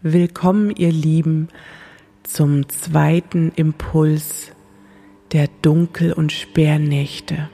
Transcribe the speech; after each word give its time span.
Willkommen, 0.00 0.70
ihr 0.76 0.92
Lieben, 0.92 1.48
zum 2.22 2.68
zweiten 2.68 3.50
Impuls 3.56 4.52
der 5.32 5.48
Dunkel- 5.60 6.12
und 6.12 6.30
Sperrnächte. 6.30 7.50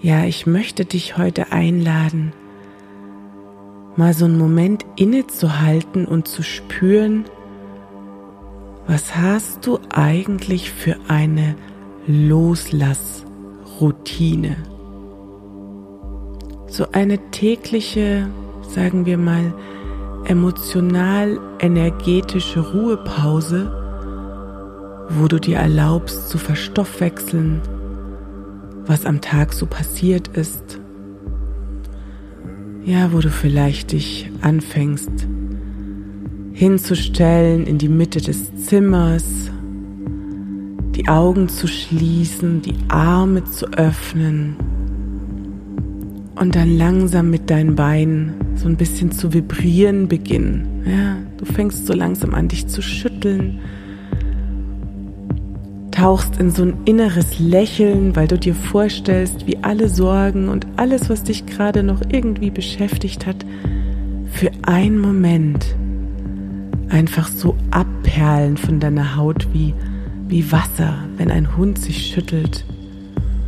Ja, 0.00 0.24
ich 0.24 0.46
möchte 0.46 0.84
dich 0.84 1.18
heute 1.18 1.50
einladen, 1.50 2.32
mal 3.96 4.14
so 4.14 4.26
einen 4.26 4.38
Moment 4.38 4.86
innezuhalten 4.94 6.06
und 6.06 6.28
zu 6.28 6.44
spüren, 6.44 7.24
was 8.86 9.16
hast 9.16 9.66
du 9.66 9.80
eigentlich 9.92 10.70
für 10.70 10.96
eine 11.08 11.56
Loslassroutine? 12.06 14.58
So 16.68 16.86
eine 16.92 17.18
tägliche, 17.32 18.28
sagen 18.62 19.06
wir 19.06 19.18
mal, 19.18 19.52
emotional-energetische 20.26 22.60
Ruhepause, 22.60 23.70
wo 25.10 25.28
du 25.28 25.38
dir 25.38 25.58
erlaubst 25.58 26.28
zu 26.28 26.38
verstoffwechseln, 26.38 27.60
was 28.86 29.06
am 29.06 29.20
Tag 29.20 29.52
so 29.52 29.66
passiert 29.66 30.26
ist. 30.28 30.80
Ja, 32.84 33.12
wo 33.12 33.20
du 33.20 33.30
vielleicht 33.30 33.92
dich 33.92 34.28
anfängst 34.42 35.28
hinzustellen 36.54 37.66
in 37.66 37.78
die 37.78 37.88
Mitte 37.88 38.20
des 38.20 38.54
Zimmers, 38.64 39.50
die 40.94 41.08
Augen 41.08 41.48
zu 41.48 41.66
schließen, 41.66 42.62
die 42.62 42.76
Arme 42.88 43.44
zu 43.44 43.66
öffnen 43.72 44.56
und 46.36 46.54
dann 46.54 46.78
langsam 46.78 47.30
mit 47.30 47.50
deinen 47.50 47.74
Beinen 47.74 48.34
so 48.56 48.68
ein 48.68 48.76
bisschen 48.76 49.12
zu 49.12 49.32
vibrieren 49.32 50.08
beginnen. 50.08 50.82
Ja, 50.86 51.16
du 51.36 51.44
fängst 51.44 51.86
so 51.86 51.92
langsam 51.92 52.34
an, 52.34 52.48
dich 52.48 52.66
zu 52.66 52.82
schütteln, 52.82 53.60
tauchst 55.90 56.38
in 56.40 56.50
so 56.50 56.64
ein 56.64 56.74
inneres 56.84 57.38
Lächeln, 57.38 58.16
weil 58.16 58.26
du 58.26 58.38
dir 58.38 58.54
vorstellst, 58.54 59.46
wie 59.46 59.58
alle 59.62 59.88
Sorgen 59.88 60.48
und 60.48 60.66
alles, 60.76 61.08
was 61.08 61.22
dich 61.22 61.46
gerade 61.46 61.82
noch 61.82 62.00
irgendwie 62.10 62.50
beschäftigt 62.50 63.26
hat, 63.26 63.44
für 64.32 64.50
einen 64.62 64.98
Moment 64.98 65.76
einfach 66.88 67.28
so 67.28 67.56
abperlen 67.70 68.56
von 68.56 68.80
deiner 68.80 69.16
Haut 69.16 69.48
wie, 69.52 69.74
wie 70.28 70.50
Wasser, 70.50 70.98
wenn 71.16 71.30
ein 71.30 71.56
Hund 71.56 71.78
sich 71.78 72.06
schüttelt, 72.06 72.64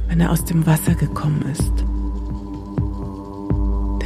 wenn 0.09 0.21
er 0.21 0.31
aus 0.31 0.45
dem 0.45 0.67
Wasser 0.67 0.95
gekommen 0.95 1.45
ist. 1.53 1.85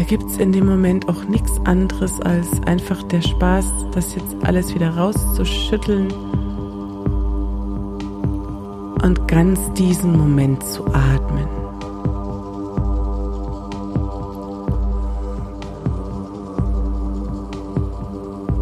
Da 0.01 0.07
gibt 0.07 0.31
es 0.31 0.39
in 0.39 0.51
dem 0.51 0.65
Moment 0.65 1.11
auch 1.11 1.25
nichts 1.25 1.61
anderes 1.67 2.23
als 2.23 2.49
einfach 2.65 3.03
der 3.03 3.21
Spaß, 3.21 3.67
das 3.93 4.15
jetzt 4.15 4.35
alles 4.41 4.75
wieder 4.75 4.97
rauszuschütteln 4.97 6.11
und 9.03 9.29
ganz 9.29 9.61
diesen 9.75 10.17
Moment 10.17 10.65
zu 10.65 10.87
atmen. 10.87 11.47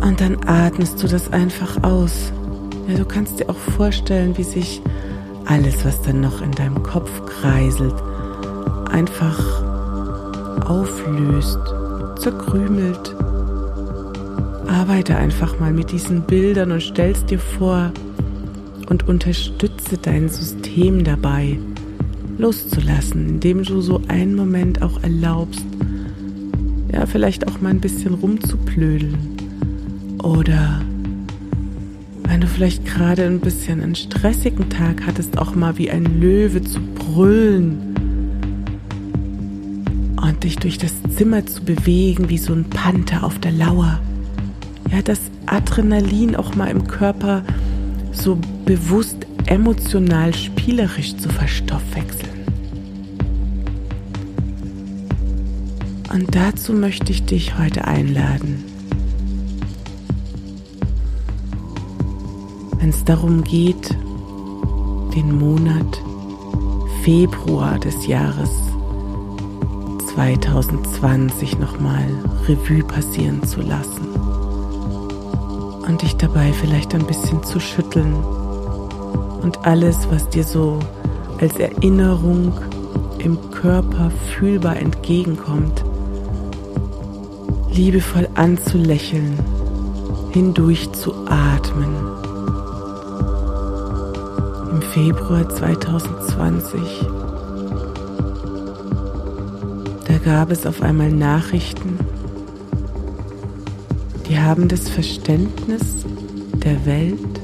Und 0.02 0.20
dann 0.20 0.38
atmest 0.44 1.00
du 1.00 1.06
das 1.06 1.32
einfach 1.32 1.84
aus. 1.84 2.32
Ja, 2.88 2.96
du 2.96 3.04
kannst 3.04 3.38
dir 3.38 3.48
auch 3.48 3.54
vorstellen, 3.76 4.36
wie 4.36 4.42
sich 4.42 4.82
alles, 5.44 5.84
was 5.84 6.02
dann 6.02 6.20
noch 6.20 6.42
in 6.42 6.50
deinem 6.50 6.82
Kopf 6.82 7.12
kreiselt, 7.26 7.94
einfach 8.90 9.57
auflöst, 10.68 11.58
zerkrümelt. 12.18 13.16
Arbeite 14.66 15.16
einfach 15.16 15.58
mal 15.58 15.72
mit 15.72 15.90
diesen 15.92 16.22
Bildern 16.22 16.72
und 16.72 16.82
stellst 16.82 17.30
dir 17.30 17.38
vor 17.38 17.90
und 18.88 19.08
unterstütze 19.08 19.96
dein 19.96 20.28
System 20.28 21.04
dabei, 21.04 21.58
loszulassen, 22.36 23.28
indem 23.28 23.62
du 23.62 23.80
so 23.80 24.02
einen 24.08 24.34
Moment 24.34 24.82
auch 24.82 25.02
erlaubst, 25.02 25.64
ja, 26.92 27.06
vielleicht 27.06 27.48
auch 27.48 27.60
mal 27.60 27.70
ein 27.70 27.80
bisschen 27.80 28.14
rumzuplödeln. 28.14 29.36
Oder 30.22 30.80
wenn 32.24 32.40
du 32.40 32.46
vielleicht 32.46 32.84
gerade 32.84 33.24
ein 33.24 33.40
bisschen 33.40 33.82
einen 33.82 33.94
stressigen 33.94 34.68
Tag 34.68 35.06
hattest, 35.06 35.38
auch 35.38 35.54
mal 35.54 35.78
wie 35.78 35.90
ein 35.90 36.20
Löwe 36.20 36.62
zu 36.62 36.80
brüllen 36.80 37.87
dich 40.40 40.56
durch 40.56 40.78
das 40.78 40.92
Zimmer 41.16 41.46
zu 41.46 41.62
bewegen 41.62 42.28
wie 42.28 42.38
so 42.38 42.52
ein 42.52 42.64
Panther 42.64 43.24
auf 43.24 43.38
der 43.38 43.52
Lauer. 43.52 44.00
Ja, 44.90 45.02
das 45.02 45.20
Adrenalin 45.46 46.36
auch 46.36 46.54
mal 46.54 46.68
im 46.68 46.86
Körper 46.86 47.42
so 48.12 48.38
bewusst 48.64 49.26
emotional 49.46 50.34
spielerisch 50.34 51.16
zu 51.16 51.28
verstoffwechseln. 51.28 52.38
Und 56.12 56.34
dazu 56.34 56.72
möchte 56.72 57.12
ich 57.12 57.24
dich 57.24 57.58
heute 57.58 57.86
einladen. 57.86 58.64
Wenn 62.78 62.90
es 62.90 63.04
darum 63.04 63.44
geht, 63.44 63.90
den 65.14 65.38
Monat 65.38 66.02
Februar 67.02 67.78
des 67.78 68.06
Jahres 68.06 68.50
2020 70.18 71.60
nochmal 71.60 72.04
Revue 72.48 72.82
passieren 72.82 73.40
zu 73.44 73.60
lassen 73.60 74.08
und 75.86 76.02
dich 76.02 76.16
dabei 76.16 76.52
vielleicht 76.52 76.92
ein 76.92 77.06
bisschen 77.06 77.44
zu 77.44 77.60
schütteln 77.60 78.14
und 79.42 79.64
alles, 79.64 80.08
was 80.10 80.28
dir 80.28 80.42
so 80.42 80.80
als 81.40 81.56
Erinnerung 81.60 82.52
im 83.20 83.38
Körper 83.52 84.10
fühlbar 84.34 84.78
entgegenkommt, 84.78 85.84
liebevoll 87.70 88.28
anzulächeln, 88.34 89.38
hindurch 90.30 90.90
zu 90.94 91.14
atmen. 91.28 91.94
Im 94.72 94.82
Februar 94.82 95.48
2020 95.48 97.06
gab 100.28 100.50
es 100.50 100.66
auf 100.66 100.82
einmal 100.82 101.10
Nachrichten, 101.10 101.98
die 104.28 104.38
haben 104.38 104.68
das 104.68 104.90
Verständnis 104.90 106.04
der 106.62 106.84
Welt, 106.84 107.40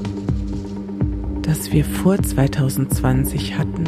das 1.41 1.71
wir 1.71 1.83
vor 1.83 2.21
2020 2.21 3.57
hatten, 3.57 3.85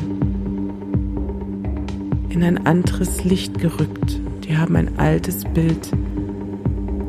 in 2.30 2.42
ein 2.44 2.66
anderes 2.66 3.24
Licht 3.24 3.60
gerückt. 3.60 4.20
Die 4.46 4.58
haben 4.58 4.76
ein 4.76 4.98
altes 4.98 5.44
Bild 5.44 5.92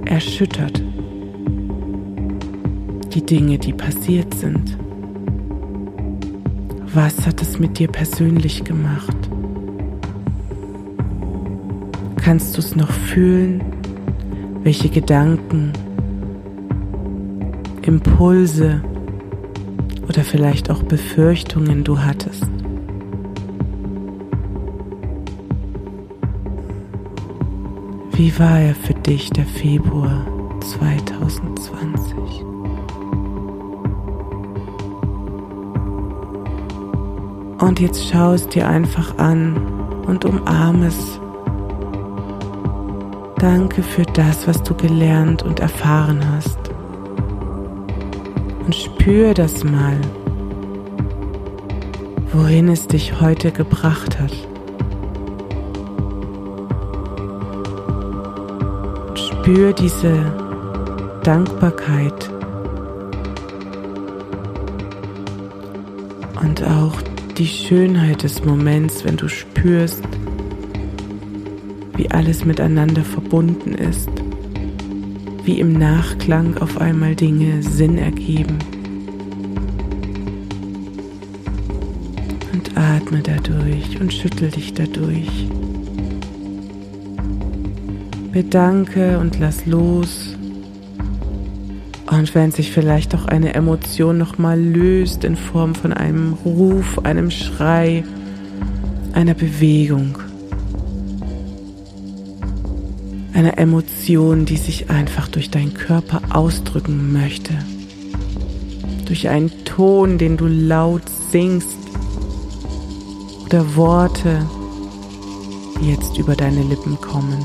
erschüttert. 0.05 0.83
Die 3.15 3.25
Dinge, 3.25 3.57
die 3.57 3.73
passiert 3.73 4.35
sind. 4.35 4.77
Was 6.93 7.27
hat 7.27 7.41
es 7.41 7.59
mit 7.59 7.79
dir 7.79 7.89
persönlich 7.89 8.63
gemacht? 8.65 9.28
Kannst 12.29 12.57
du 12.57 12.61
es 12.61 12.77
noch 12.77 12.91
fühlen, 12.91 13.63
welche 14.63 14.91
Gedanken, 14.91 15.73
Impulse 17.81 18.83
oder 20.07 20.23
vielleicht 20.25 20.71
auch 20.71 20.83
Befürchtungen 20.83 21.85
du 21.85 21.99
hattest. 21.99 22.45
Wie 28.13 28.39
war 28.39 28.61
er 28.61 28.75
für 28.75 28.93
dich, 28.93 29.31
der 29.31 29.47
Februar 29.47 30.27
2020? 30.61 32.13
Und 37.59 37.81
jetzt 37.81 38.07
schau 38.07 38.35
es 38.35 38.47
dir 38.47 38.69
einfach 38.69 39.17
an 39.17 39.57
und 40.07 40.27
umarme 40.27 40.89
es 40.89 41.18
Danke 43.39 43.85
für 43.85 44.03
das, 44.03 44.49
was 44.49 44.61
du 44.65 44.75
gelernt 44.75 45.45
und 45.45 45.61
erfahren 45.61 46.21
hast. 46.33 46.59
Und 48.65 48.75
spür 48.75 49.33
das 49.33 49.63
mal, 49.63 49.97
wohin 52.33 52.69
es 52.69 52.89
dich 52.89 53.21
heute 53.21 53.53
gebracht 53.53 54.19
hat. 54.19 54.33
Spür 59.15 59.73
diese 59.73 60.17
Dankbarkeit 61.23 62.31
und 66.43 66.65
auch 66.65 67.01
die 67.37 67.47
Schönheit 67.47 68.25
des 68.25 68.45
Moments, 68.45 69.05
wenn 69.05 69.17
du 69.17 69.29
spürst, 69.29 70.03
wie 71.99 72.11
alles 72.13 72.45
miteinander 72.45 73.03
verbunden 73.03 73.75
ist, 73.75 74.09
wie 75.45 75.59
im 75.59 75.73
Nachklang 75.73 76.57
auf 76.59 76.81
einmal 76.81 77.17
Dinge 77.17 77.61
Sinn 77.63 77.99
ergeben. 77.99 78.59
Und 82.53 82.77
atme 82.77 83.21
dadurch 83.21 84.01
und 84.01 84.13
schüttel 84.13 84.49
dich 84.51 84.75
dadurch. 84.75 85.49
Bedanke 88.33 89.19
und 89.19 89.41
lass 89.41 89.67
los. 89.67 90.37
Und 92.09 92.35
wenn 92.37 92.53
sich 92.53 92.71
vielleicht 92.71 93.13
auch 93.17 93.27
eine 93.27 93.55
Emotion 93.55 94.19
nochmal 94.19 94.61
löst 94.61 95.25
in 95.25 95.35
Form 95.35 95.75
von 95.75 95.93
einem 95.93 96.35
Ruf, 96.45 97.01
einem 97.01 97.33
Schrei, 97.33 98.05
einer 99.15 99.35
Bewegung, 99.35 100.17
einer 103.39 103.57
Emotion, 103.57 104.47
die 104.47 104.57
sich 104.57 104.91
einfach 104.91 105.29
durch 105.29 105.49
deinen 105.49 105.73
Körper 105.73 106.21
ausdrücken 106.31 107.13
möchte, 107.13 107.53
durch 109.07 109.29
einen 109.29 109.65
Ton, 109.65 110.19
den 110.19 110.37
du 110.37 110.49
laut 110.49 111.03
singst 111.31 111.79
oder 113.47 113.77
Worte, 113.77 114.45
die 115.81 115.93
jetzt 115.93 116.19
über 116.19 116.35
deine 116.35 116.65
Lippen 116.65 117.01
kommen. 117.01 117.39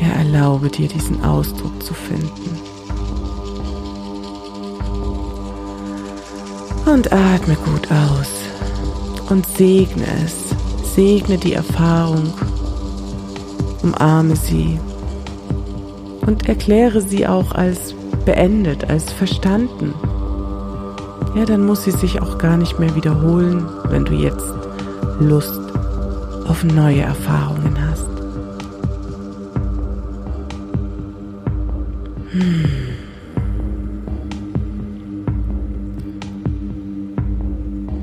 Ja, 0.00 0.08
erlaube 0.08 0.68
dir 0.68 0.88
diesen 0.88 1.22
Ausdruck 1.22 1.80
zu 1.84 1.94
finden. 1.94 2.58
Und 6.86 7.12
atme 7.12 7.54
gut 7.54 7.88
aus 7.92 8.32
und 9.30 9.46
segne 9.46 10.06
es. 10.24 10.34
Segne 10.96 11.38
die 11.38 11.52
Erfahrung, 11.52 12.34
umarme 13.82 14.36
sie 14.36 14.78
und 16.26 16.48
erkläre 16.48 17.00
sie 17.00 17.26
auch 17.26 17.52
als 17.52 17.94
beendet, 18.24 18.88
als 18.88 19.12
verstanden. 19.12 19.94
Ja, 21.34 21.44
dann 21.44 21.64
muss 21.64 21.84
sie 21.84 21.92
sich 21.92 22.20
auch 22.20 22.38
gar 22.38 22.56
nicht 22.56 22.78
mehr 22.78 22.94
wiederholen, 22.94 23.66
wenn 23.88 24.04
du 24.04 24.14
jetzt 24.14 24.52
Lust 25.20 25.60
auf 26.46 26.64
neue 26.64 27.02
Erfahrungen 27.02 27.76
hast. 27.88 28.06
Hm. 32.32 32.64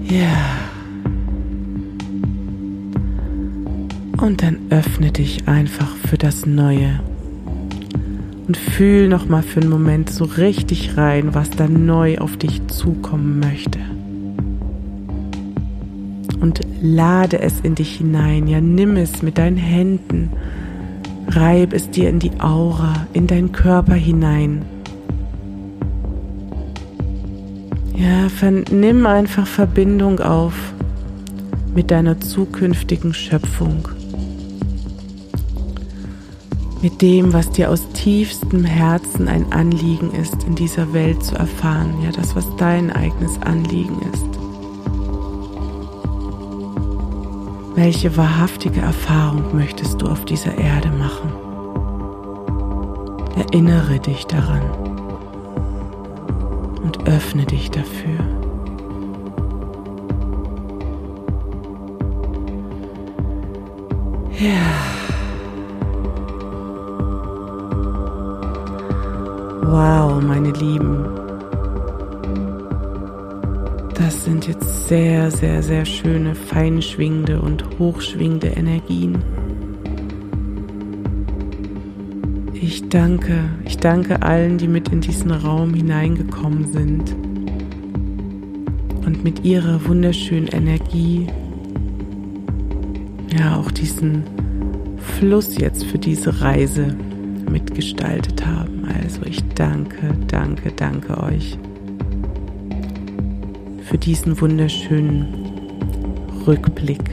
Ja. 0.03 0.66
Und 4.19 4.41
dann 4.41 4.57
öffne 4.69 5.11
dich 5.11 5.47
einfach 5.47 5.95
für 6.07 6.17
das 6.17 6.45
Neue. 6.45 6.99
Und 8.47 8.57
fühl 8.57 9.07
noch 9.07 9.27
mal 9.27 9.43
für 9.43 9.61
einen 9.61 9.69
Moment 9.69 10.09
so 10.09 10.25
richtig 10.25 10.97
rein, 10.97 11.35
was 11.35 11.49
da 11.49 11.67
neu 11.67 12.17
auf 12.17 12.37
dich 12.37 12.65
zukommen 12.67 13.39
möchte. 13.39 13.79
Und 16.39 16.61
lade 16.81 17.39
es 17.39 17.59
in 17.61 17.75
dich 17.75 17.97
hinein. 17.97 18.47
Ja, 18.47 18.61
nimm 18.61 18.95
es 18.95 19.21
mit 19.21 19.37
deinen 19.37 19.57
Händen 19.57 20.29
Reib 21.29 21.73
es 21.73 21.89
dir 21.89 22.09
in 22.09 22.19
die 22.19 22.31
Aura, 22.39 23.05
in 23.13 23.27
deinen 23.27 23.51
Körper 23.51 23.95
hinein. 23.95 24.65
Ja, 27.95 28.27
nimm 28.71 29.05
einfach 29.05 29.45
Verbindung 29.45 30.19
auf 30.19 30.53
mit 31.75 31.91
deiner 31.91 32.19
zukünftigen 32.21 33.13
Schöpfung. 33.13 33.89
Mit 36.81 37.01
dem, 37.01 37.33
was 37.33 37.49
dir 37.49 37.71
aus 37.71 37.89
tiefstem 37.93 38.63
Herzen 38.63 39.27
ein 39.27 39.51
Anliegen 39.51 40.11
ist, 40.11 40.43
in 40.43 40.53
dieser 40.55 40.93
Welt 40.93 41.23
zu 41.23 41.35
erfahren. 41.35 41.95
Ja, 42.03 42.11
das, 42.11 42.35
was 42.35 42.55
dein 42.57 42.91
eigenes 42.91 43.41
Anliegen 43.41 43.99
ist. 44.13 44.27
Welche 47.75 48.15
wahrhaftige 48.15 48.81
Erfahrung 48.81 49.55
möchtest 49.55 50.01
du 50.01 50.07
auf 50.07 50.25
dieser 50.25 50.55
Erde 50.57 50.89
machen? 50.89 51.31
Erinnere 53.35 53.99
dich 53.99 54.25
daran 54.25 54.63
und 56.83 57.07
öffne 57.07 57.45
dich 57.45 57.69
dafür. 57.69 58.17
Ja. 64.39 65.06
Wow, 69.69 70.23
meine 70.23 70.51
Lieben. 70.51 71.03
Das 73.95 74.23
sind 74.23 74.47
jetzt 74.47 74.87
sehr, 74.87 75.29
sehr, 75.29 75.61
sehr 75.61 75.83
schöne, 75.83 76.35
feinschwingende 76.35 77.41
und 77.41 77.65
hochschwingende 77.77 78.47
Energien. 78.47 79.17
Ich 82.53 82.87
danke, 82.87 83.49
ich 83.65 83.77
danke 83.77 84.21
allen, 84.21 84.57
die 84.57 84.69
mit 84.69 84.87
in 84.87 85.01
diesen 85.01 85.31
Raum 85.31 85.73
hineingekommen 85.73 86.71
sind 86.71 87.13
und 89.05 89.21
mit 89.21 89.43
ihrer 89.43 89.85
wunderschönen 89.85 90.47
Energie, 90.47 91.27
ja, 93.37 93.57
auch 93.57 93.71
diesen 93.71 94.23
Fluss 94.97 95.57
jetzt 95.57 95.83
für 95.83 95.97
diese 95.97 96.39
Reise 96.39 96.95
mitgestaltet 97.49 98.45
haben. 98.45 98.85
Also 98.85 99.21
ich 99.25 99.43
danke, 99.55 100.13
danke, 100.27 100.71
danke 100.71 101.21
euch 101.23 101.57
für 103.87 103.97
diesen 103.97 104.39
wunderschönen 104.41 105.27
Rückblick. 106.45 107.09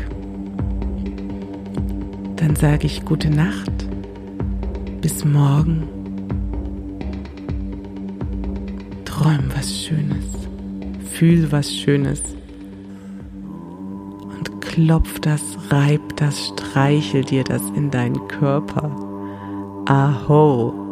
Dann 2.36 2.56
sage 2.56 2.86
ich 2.86 3.04
gute 3.04 3.30
Nacht, 3.30 3.72
bis 5.00 5.24
morgen. 5.24 5.84
Träum 9.04 9.44
was 9.54 9.72
Schönes, 9.72 10.26
fühl 11.12 11.52
was 11.52 11.72
Schönes 11.72 12.20
und 14.36 14.60
klopf 14.60 15.20
das, 15.20 15.42
reib 15.70 16.16
das, 16.16 16.48
streichel 16.48 17.22
dir 17.22 17.44
das 17.44 17.62
in 17.76 17.92
deinen 17.92 18.26
Körper. 18.26 19.03
Aho. 19.86 20.83